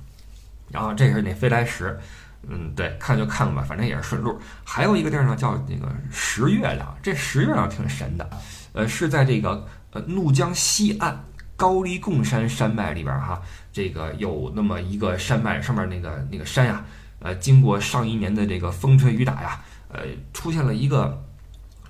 [0.71, 1.99] 然后这是那飞来石，
[2.47, 4.39] 嗯，对，看就看吧，反正也是顺路。
[4.63, 8.29] 还有一个地儿呢，叫那个石月亮，这石月亮挺神的。
[8.75, 11.17] 呃，是在这个呃怒江西岸
[11.55, 16.85] 高黎贡山山脉里边哈，这个有那么一个山脉上面那个那个山呀，
[17.19, 20.01] 呃，经过上一年的这个风吹雨打呀，呃，
[20.33, 21.23] 出现了一个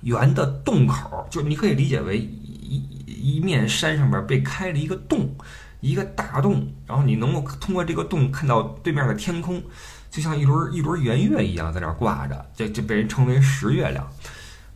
[0.02, 5.28] 圆的洞口，就你可以理解为一一面山上面被开了一个洞，
[5.82, 9.60] 一个大洞，然后你能够通过这个洞看到对面的天空，
[10.12, 14.08] 就像一轮一轮圆月一样在那儿挂着，这这被人称为石月亮。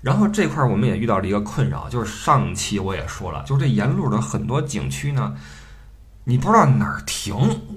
[0.02, 5.36] 然后这块儿我们也遇到了一个困扰，就是上期我也说了，就是这沿路的很多景区呢，
[6.24, 7.36] 你不知道哪儿停，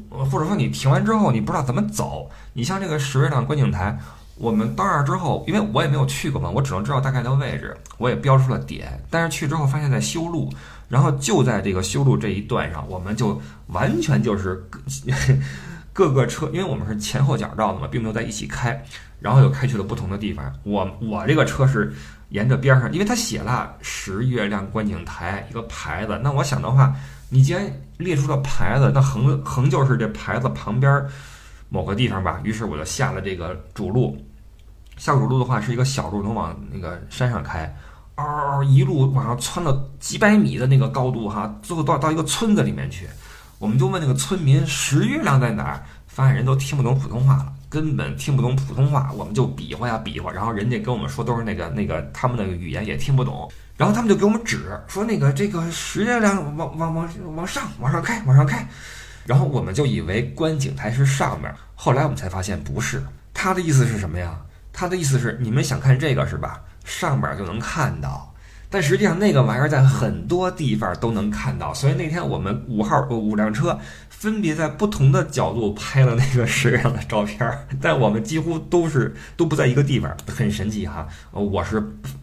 [0.09, 2.31] 或者说你停完之后你不知道怎么走。
[2.53, 3.99] 你像这个石月亮观景台，
[4.37, 9.01] 我们到那儿之后，因为我也没有去过嘛，我只能知道大概的位置，我也标出了点。
[9.11, 10.53] 但是去之后发现在修路，
[10.89, 14.65] 然后就在这个修路这一段上，我们就完全就是
[15.93, 18.85] 各 个车，因为我们是前后脚道的嘛，并没有在一起开。
[19.23, 20.53] 然后又开去了不同的地方。
[20.65, 21.95] 我我这个车是
[22.31, 26.19] 沿着边上，因为他写了“石月亮观景台”一个牌子。
[26.23, 26.95] 那我想的话，
[27.29, 27.65] 你既然
[27.99, 31.03] 列出了牌子，那横横就是这牌子旁边
[31.69, 32.41] 某个地方吧。
[32.43, 34.17] 于是我就下了这个主路。
[34.97, 37.75] 下主路的话是一个小路，能往那个山上开，
[38.17, 43.09] 嗷，一路往上窜到几百米的那个高度哈，最后到到一个村子里面去。
[43.59, 47.53] 我们就问那个村民：“石月亮在哪儿？”发现人都听不懂普通话了。
[47.73, 58.69] 根本听不懂普通话，我们就比划呀比划，然后人家跟我们说都是那个那个他们的语言也听不懂，然后他们就给我们指说那个这个石月亮往往往往上往上开往上开，
[59.25, 64.39] 然后我们就以为观景台是上面，后来我们才发现不是，他的意思是什么呀？
[64.71, 66.61] 他的意思是你们想看这个是吧？
[66.85, 68.32] 上边就能看到。
[68.73, 77.47] 但实际上，那个玩意儿在很多地方都能看到，所以那天我们五号五辆车分别在不同的角度拍了那个石像的照片，
[77.81, 81.07] 但我们几乎都是都不在一个地方，很神奇哈。
[81.33, 81.83] 我是。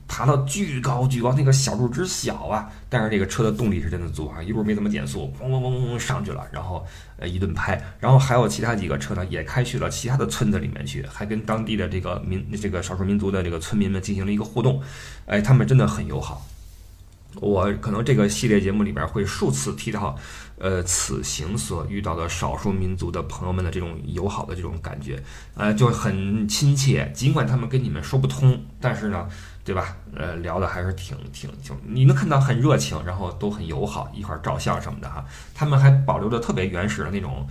[0.09, 6.83] 爬到巨高巨高，那个小路之小啊，但是这个车的动力是真的足啊，一路没怎么减速，嗡嗡嗡嗡上去了，然后
[7.17, 14.81] 呃一顿拍，然后还有其他几个车呢，也开去了其他的村子里面去，还跟当地的这个民这个少数民族的这个村民们进行了一个互动，
[15.27, 16.45] 哎，他们真的很友好。
[17.35, 20.17] 我可能这个系列节目里边会数次提到，
[20.57, 25.21] 呃，此行所遇到的少数民族的朋友们的这种友好的这种感觉，
[25.53, 27.09] 呃，就很亲切。
[27.13, 29.27] 尽管他们跟你们说不通，但是呢，
[29.69, 29.95] 对吧？
[30.15, 35.23] 呃，聊的还是挺挺挺，你能看到很热情，然后都很友好，一块儿照相什么的哈。
[35.53, 37.47] 他们还保留着特别原始的那种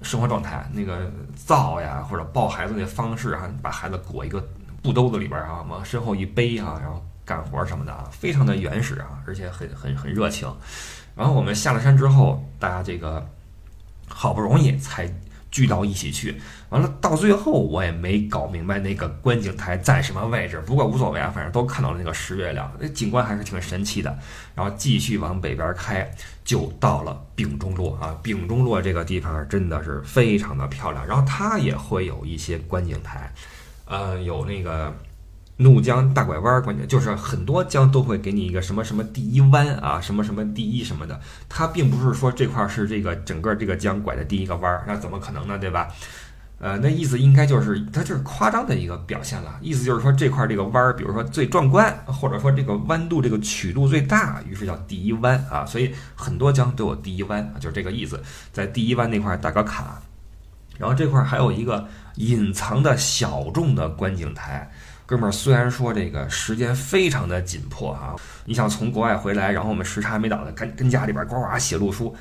[0.00, 4.42] 生活状态，那个造呀或者抱孩子的方式哈，把孩子裹一个
[4.82, 7.04] 布兜子里边儿啊，往身后一背哈，然后。
[7.22, 10.52] 干活什么的啊，非常的原始啊，而且很很很热情。
[11.14, 13.24] 然后我们下了山之后，大家这个
[14.08, 15.08] 好不容易才
[15.48, 16.42] 聚到一起去。
[16.70, 24.18] 完了，到最后我也没搞明白那个观景台在什么位置，不过无所谓啊，反正都看到了那个石月亮，那景观还是挺神奇的。
[24.54, 26.10] 然后继续往北边开，
[26.44, 28.16] 就到了丙中洛啊。
[28.22, 33.32] 丙中洛这个地方真的是非常的漂亮，然后它也会有一些观景台，
[33.86, 34.94] 呃，有那个。
[35.62, 45.58] 怒江大拐弯，关键就是很多江都会给你一个什么什么第一弯啊，什么什么第一什么的，它并不是说这块是这个整个这个江拐的第一个弯，那怎么可能呢？
[45.58, 45.88] 对吧？
[46.62, 55.64] 呃，那意思应该就是它就是夸张的一个表现了，意思就是说这块这个弯儿，比如说最壮观，或者说这个弯度这个曲度最大，于是叫第一弯啊。
[55.64, 60.00] 所以很多江都有第一弯啊，就是这个意思，在第一弯那块打个卡。
[60.76, 64.70] 然后这块还有一个隐藏的小众的观景台。
[65.06, 72.14] 哥们儿虽然说这个时间非常的紧迫啊，你想从国外回来，然后我们时差还没倒的，跟跟家里边呱呱写路书，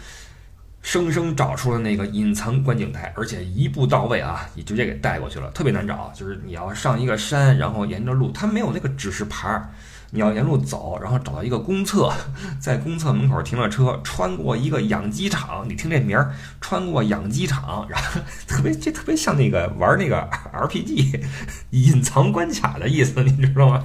[0.82, 6.12] 生生找出了那个隐藏观景台，而且一步到位啊，你直接给带过去了，特别难找。
[6.16, 9.70] 就是你要上一个山，然后沿着路，它没有那个指示牌儿。
[10.12, 12.12] 你要沿路走，然后找到一个公厕，
[12.60, 15.70] 在公厕门口停了车，穿过一个养鸡场。
[15.70, 21.22] 你听这名儿，穿过养鸡场，然后 特别这特别像那个玩那个 RPG
[21.70, 23.84] 隐藏关卡的意思，你知道吗？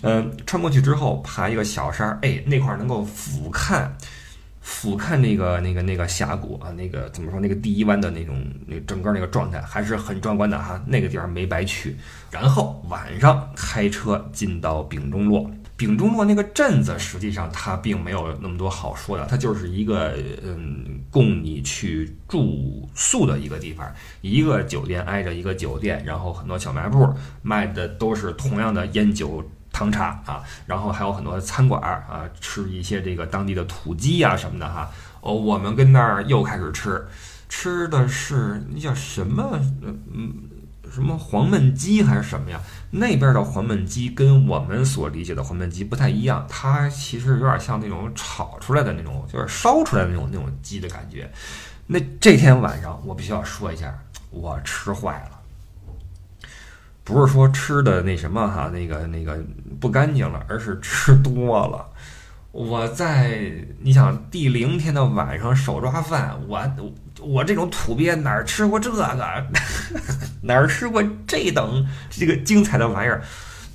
[0.00, 3.86] 嗯，穿过去之后爬一个小山，哎，那块儿能够俯瞰
[4.60, 10.82] 俯瞰那个那个那个峡谷啊，那个怎么说那个第一湾的那种那整个那个状态还是很壮观的哈。
[10.86, 11.96] 那个地方没白去。
[12.30, 15.50] 然后晚上开车进到丙中洛。
[15.76, 23.88] 丙中洛那个镇子，实际上它并没有那么多好说的，它就是一个嗯，供你去住宿的一个地方，
[24.20, 27.08] 一个酒店挨着一个酒店，然后很多小卖部
[27.42, 29.40] 卖的都是同样的烟酒
[29.78, 34.90] 糖茶啊，然后还有很多餐馆儿啊，吃一些这个当地的土鸡呀什么的哈。
[35.20, 37.06] 哦，我们跟那儿又开始吃，
[37.48, 39.60] 吃的是那叫什么？
[40.12, 40.34] 嗯。
[40.90, 42.58] 什么黄焖鸡还是什么呀？
[42.90, 51.30] 那边的黄焖鸡跟我们所理解的黄焖鸡不太一样，它其实有点像那种炒出来的那种，就是烧出来的那种那种鸡的感觉。
[51.86, 53.94] 那这天晚上我必须要说一下，
[54.30, 55.37] 我吃坏了，
[57.08, 59.38] 不是说吃的那什么哈，那个那个
[59.80, 61.86] 不干净了，而是吃多了。
[62.52, 63.40] 我在
[63.80, 66.60] 你想第零天的晚上手抓饭，我
[67.20, 69.46] 我这种土鳖哪儿吃过这个，
[70.42, 73.22] 哪儿吃过这等这个精彩的玩意儿？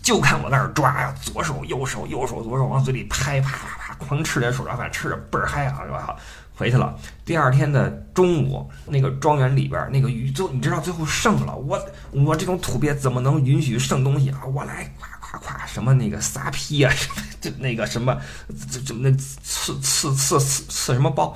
[0.02, 5.80] 就看我那儿抓呀，左手右手右手左手往嘴里拍，啪啪啪狂吃点手抓饭，吃着倍儿嗨啊！
[5.90, 6.20] 我
[6.56, 6.98] 回去了。
[7.26, 11.56] 第二天的中午，那个庄园里边那个鱼，就你知道最后剩了。
[11.56, 11.80] 我
[12.12, 14.46] 我这种土鳖怎么能允许剩东西啊？
[14.46, 14.92] 我来。
[15.20, 18.16] 夸夸什么那个撒批啊， 什么这那个什么，
[18.72, 21.36] 这这那刺刺刺刺刺什么包，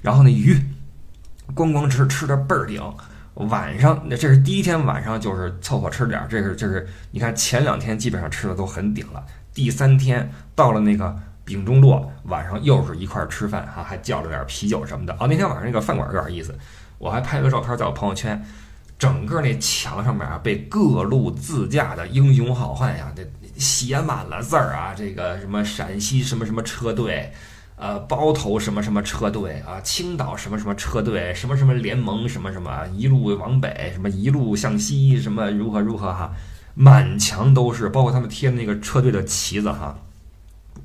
[0.00, 0.56] 然后那鱼，
[1.52, 2.80] 咣咣吃吃的倍儿顶。
[3.34, 9.24] 晚上那这是第一天晚上就是凑合吃点儿，这是这是你看前两天基本上吃的都很顶了。
[9.52, 15.12] 第三天到了那个丙中洛，晚上又是一块儿吃饭哈，还叫了点啤酒什么的。
[15.20, 16.54] 哦，那天晚上那个饭馆有点意思，
[16.98, 18.42] 我还拍了个照片在我朋友圈。
[18.98, 23.26] 整个那墙上面啊，被各路自驾的英雄好汉呀，这
[23.56, 24.94] 写满了字儿啊。
[24.96, 27.32] 这个什么陕西什么什么车队，
[27.74, 36.32] 呃，包头什么什么车队啊，青岛什么什么车队，什么什么联盟什么什么，一路往北，什么一路向西，什么如何如何哈，
[36.74, 39.98] 满墙都是，包括他们贴的那个车队的旗子哈，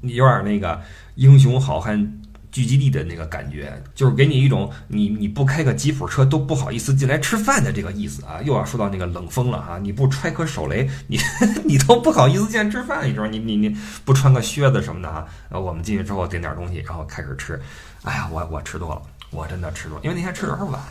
[0.01, 0.81] 有点那个
[1.15, 2.21] 英雄好汉。
[2.49, 8.41] 聚集地的那个感觉，就是给你一种你你不开个吉普车都不好意思进来吃饭的这个意思啊！
[8.41, 11.19] 又要说到那个冷风了哈，你不揣颗手雷，你
[11.65, 15.27] 你都不好意思进来吃饭，你知道你你你不穿个靴子什么的哈。
[15.49, 17.61] 呃，我们进去之后点点东西，然后开始吃。
[18.01, 20.81] 哎呀，我我吃多了，我真的吃多，因为那天吃有点晚。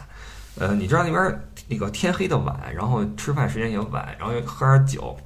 [0.58, 5.16] 呃，你知道那边那个天黑的晚，然后吃饭时间也晚，然后又喝点酒。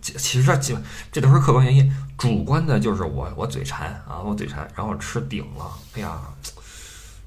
[0.00, 0.74] 其实这这
[1.10, 6.18] 这都是客观原因，主观的就是我我嘴馋啊，我嘴馋，然后吃顶了，哎呀，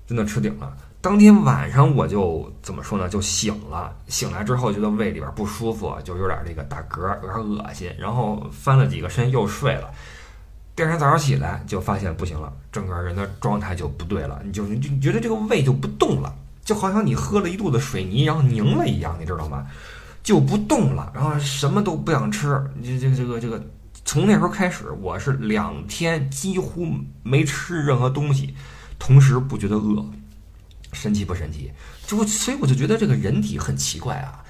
[0.05, 0.71] 真的吃顶了。
[0.99, 9.89] 当天晚上我就怎么说呢，就醒了，醒来之后觉得胃里边不舒服，就有点这个打嗝，有点恶心，然后翻了几个身又睡了。
[10.75, 19.65] 第二天早上起来就发现不行了，整个人的状态就不对了，你就你就觉得这个胃就不动了，就好像你喝了一肚子水泥然后凝了一样，你知道吗？
[20.21, 22.61] 就不动了，然后什么都不想吃。
[22.83, 23.63] 这这个这个这个，
[24.03, 26.87] 从那时候开始，我是两天几乎
[27.23, 28.55] 没吃任何东西，
[28.99, 30.05] 同时不觉得饿，
[30.93, 31.71] 神奇不神奇？
[32.05, 34.43] 就所以我就觉得这个人体很奇怪啊。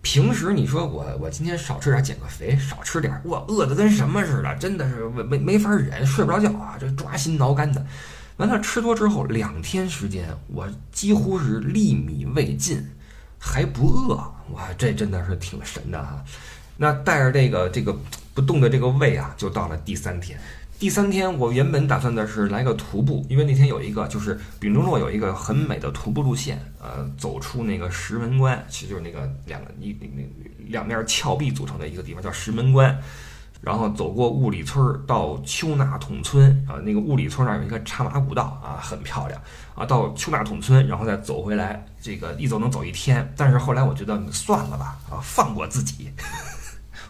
[0.00, 7.84] 平时你说我我今天少吃点减个肥，少吃点，我饿得跟什么似的，真的是没没没法忍，睡不着觉啊，这抓心挠肝的。
[8.38, 12.88] 完了吃多之后，两天时间我几乎是粒米未进。
[13.44, 14.14] 还不饿，
[14.52, 16.24] 哇，这真的是挺神的哈。
[16.76, 17.92] 那带着这个这个
[18.34, 20.38] 不动的这个胃啊，就到了第三天。
[20.78, 30.22] 第三天我原本打算的是来个徒步，因为那天有一个就是丙中洛有一个很美的徒步路线，呃，走出那个石门关，其实就是那个两个一那
[30.68, 32.98] 两面峭壁组成的一个地方，叫石门关。
[33.60, 39.40] 然后走过雾里村到丘纳统村啊，那个雾里村那儿有一个茶马古道啊，很漂亮
[39.76, 39.86] 啊。
[39.86, 43.32] 到丘纳统村，然后再走回来，这个一走能走一天。
[43.36, 46.10] 但是后来我觉得算了吧，啊，放过自己，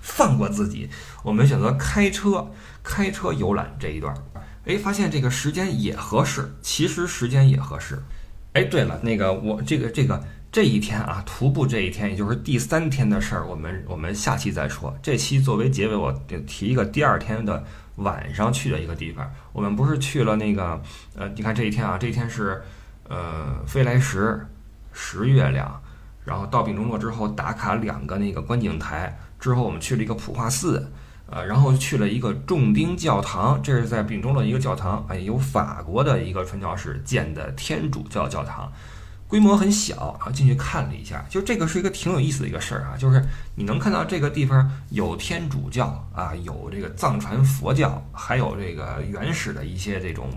[0.03, 0.91] 放过自己。
[1.23, 2.51] 我们选择开车，
[2.83, 4.15] 开车游览这一段，
[4.67, 8.03] 哎，发现这个时间也合适，其实时间也合适。
[8.53, 14.95] 哎，对了，那个我这个这个这一天啊，徒步这一天，也就是第三天的事儿，我们我们下期再说。
[15.01, 16.13] 这期作为结尾，我
[16.47, 17.65] 提一个第二天的
[17.97, 19.27] 晚上去的一个地方。
[19.55, 20.79] 我们不是去了那个
[21.17, 22.63] 呃，你看这一天啊，这一天是
[23.09, 24.47] 呃飞来石、
[24.93, 25.81] 石月亮，
[26.27, 30.93] 然后到丙中洛之后打卡两个那个观景台，之后我们去了一个普化寺，
[31.27, 38.73] 呃，然后去了一个重丁教堂，这是在丙中洛一个教堂，哎，由法国的一个传教士建的天主教教堂。
[39.27, 43.21] 规模很小，然后进去看了一下，就这个是一个挺有意思的一个事儿啊，就是
[43.57, 50.29] 你能看到这个地方有天主教啊，有这个藏传佛教，还有这个原始的一些这种。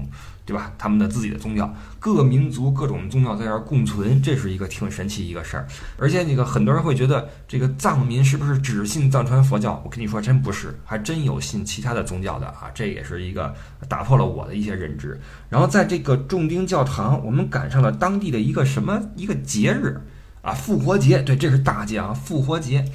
[0.45, 0.71] 对吧？
[0.77, 5.67] 他们的自己的宗教，各民族各种宗教在这儿共存，这是一个挺神奇一个事儿。
[5.97, 9.81] 而且这个很多人会觉得，这个藏民是不是只信藏传佛教？
[9.83, 12.69] 我跟你说，真不是，还真有信其他的宗教的啊！
[12.75, 13.51] 这也是一个
[13.89, 15.19] 打破了我的一些认知。
[15.49, 19.99] 然后在这个重丁教堂，我们赶上了当地的一个什么一个节日
[20.43, 20.53] 啊？
[20.53, 22.85] 复活节，对，这是大节啊，复活节。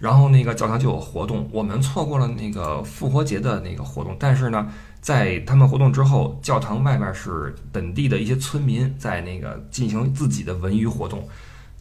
[0.00, 4.66] 然后那个教堂就有活动，我们错过了那个复活节的那个活动，但是呢。
[5.06, 11.24] 在他们活动之后，教堂外边是本地的一些村民在那个进行自己的文娱活动。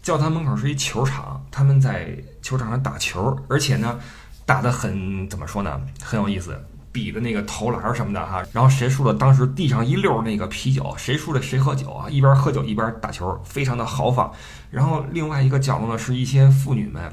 [0.03, 3.99] 教堂门口是一球场，他们在球场上打球，而且呢，
[4.45, 6.55] 打得很怎么说呢，很有意思，
[6.91, 8.43] 比的那个投篮什么的哈。
[8.51, 14.31] 然后谁输了，当时地上一溜那个啤酒，谁输了谁喝酒啊，一边喝酒一边打球，非常的豪放。
[14.69, 17.11] 然后另外一个角落呢，是一些妇女们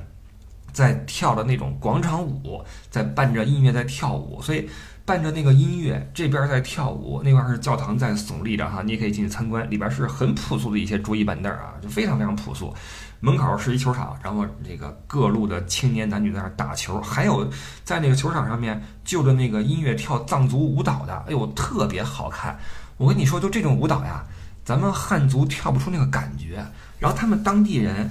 [0.75, 4.69] 在跳的那种广场舞，在伴着音乐在跳舞，所以。
[5.05, 9.69] 伴着那个音乐，这边在跳舞，那块是教堂在耸立着哈，你也可以进去参观。
[9.71, 12.73] 里边是很朴素的一些桌椅板凳啊，就非常非常朴素。
[13.21, 17.49] 门口是一球场，然后这个各路的青年男女在那打球，还有
[17.85, 22.59] 在那个球场上面就着那个音乐跳藏族舞蹈的，哎呦，特别好看。
[22.97, 24.25] 我跟你说，就这种舞蹈呀，
[24.65, 26.65] 咱们汉族跳不出那个感觉。
[26.99, 28.11] 然后他们当地人。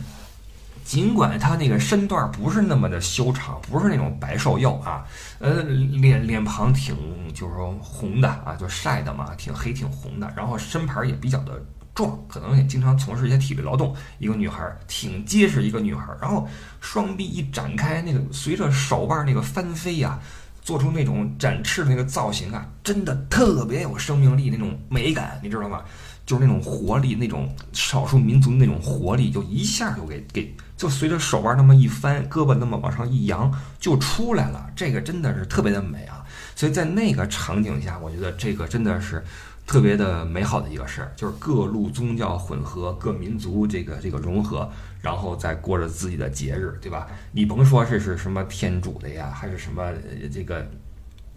[0.83, 5.05] 尽管他那个身段不是那么的修长，不是那种白瘦幼啊，
[5.39, 6.95] 呃，脸脸庞挺
[7.33, 11.63] 就是说红的啊，就晒的嘛，挺黑挺红的，然后身盘也比较的
[11.93, 13.95] 壮，可能也经常从事一些体力劳动。
[14.19, 16.47] 一个女孩挺结实，一个女孩，然后
[16.81, 20.19] 双臂一展开，那个随着手腕那个翻飞呀，
[20.61, 25.81] 做出那种展翅那个造型啊，真的特别有生命力，那种美感，你知道吗？
[26.23, 30.55] 就是那种活力，那种少数民族的那种活力，就一下就给给。
[30.81, 34.67] 就随着手腕那么一翻，胳膊那么往上一扬，就出来了。
[34.75, 36.25] 这个真的是特别的美啊！
[36.55, 39.23] 所以在那个场景下，我觉得这个真的是
[39.67, 44.67] 特别的美好的一个事儿，就是各路宗教混合，各民族这个这个融合，
[45.01, 47.05] 然后再过着自己的节日，对吧？
[47.31, 49.87] 你甭说这是什么天主的呀，还是什么
[50.33, 50.67] 这个。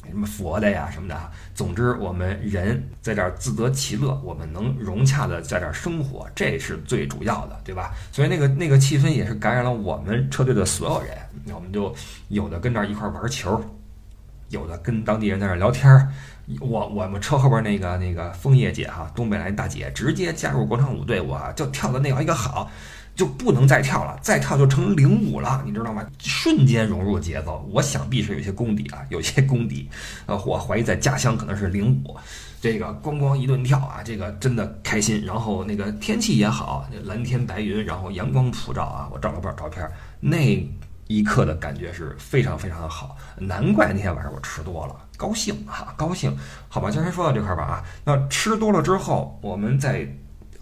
[0.09, 1.31] 什么佛的呀，什么的哈。
[1.55, 7.93] 总之，我们人在这儿自得其乐，我们能融洽的在这儿生活，这是最主要的，对吧？
[8.13, 11.17] 所以那个那个气氛也是感染了我们车队的所有人。
[11.55, 11.95] 我们就
[12.29, 13.63] 有的跟这儿一块玩球，
[14.49, 16.09] 有的跟当地人在那儿聊天。
[16.61, 22.71] 我我们车后边那个那个枫叶姐哈，东北来大姐，直接加入广场舞队伍啊，就跳的那样一个好。
[23.15, 26.05] 就不能再跳了，再跳就成领舞了，你知道吗？
[26.19, 29.89] 瞬间融入节奏，我想必是有些功底啊， 有些功底。
[30.27, 32.17] 呃，我怀疑在家乡可能是领舞，
[32.61, 35.25] 这个咣咣一顿跳啊，这个真的开心。
[35.25, 39.89] 然后那个天气也好，蓝天白云，然后阳光普照啊，我照了不少照片，
[40.19, 40.69] 那
[41.07, 43.17] 一刻的感觉是非常非常的好。
[43.39, 46.37] 难怪那天晚上我吃多了，高兴哈，高兴。
[46.69, 50.05] 好吧，今天说到这块吧啊，那吃多了之后，我们再。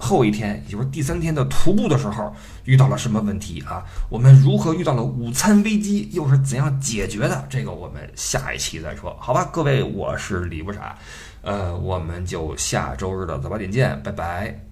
[0.03, 2.35] 后一天，也就是第三天的徒步的时候，
[2.65, 3.85] 遇到了什么问题啊？
[4.11, 7.47] 我们如何遇到了午餐危机，又是怎样解决的？
[7.49, 9.49] 这个我们下一期再说，好吧？
[9.53, 10.99] 各位，我是李不傻，
[11.43, 14.72] 呃，我们就下周日的早八点见，拜拜。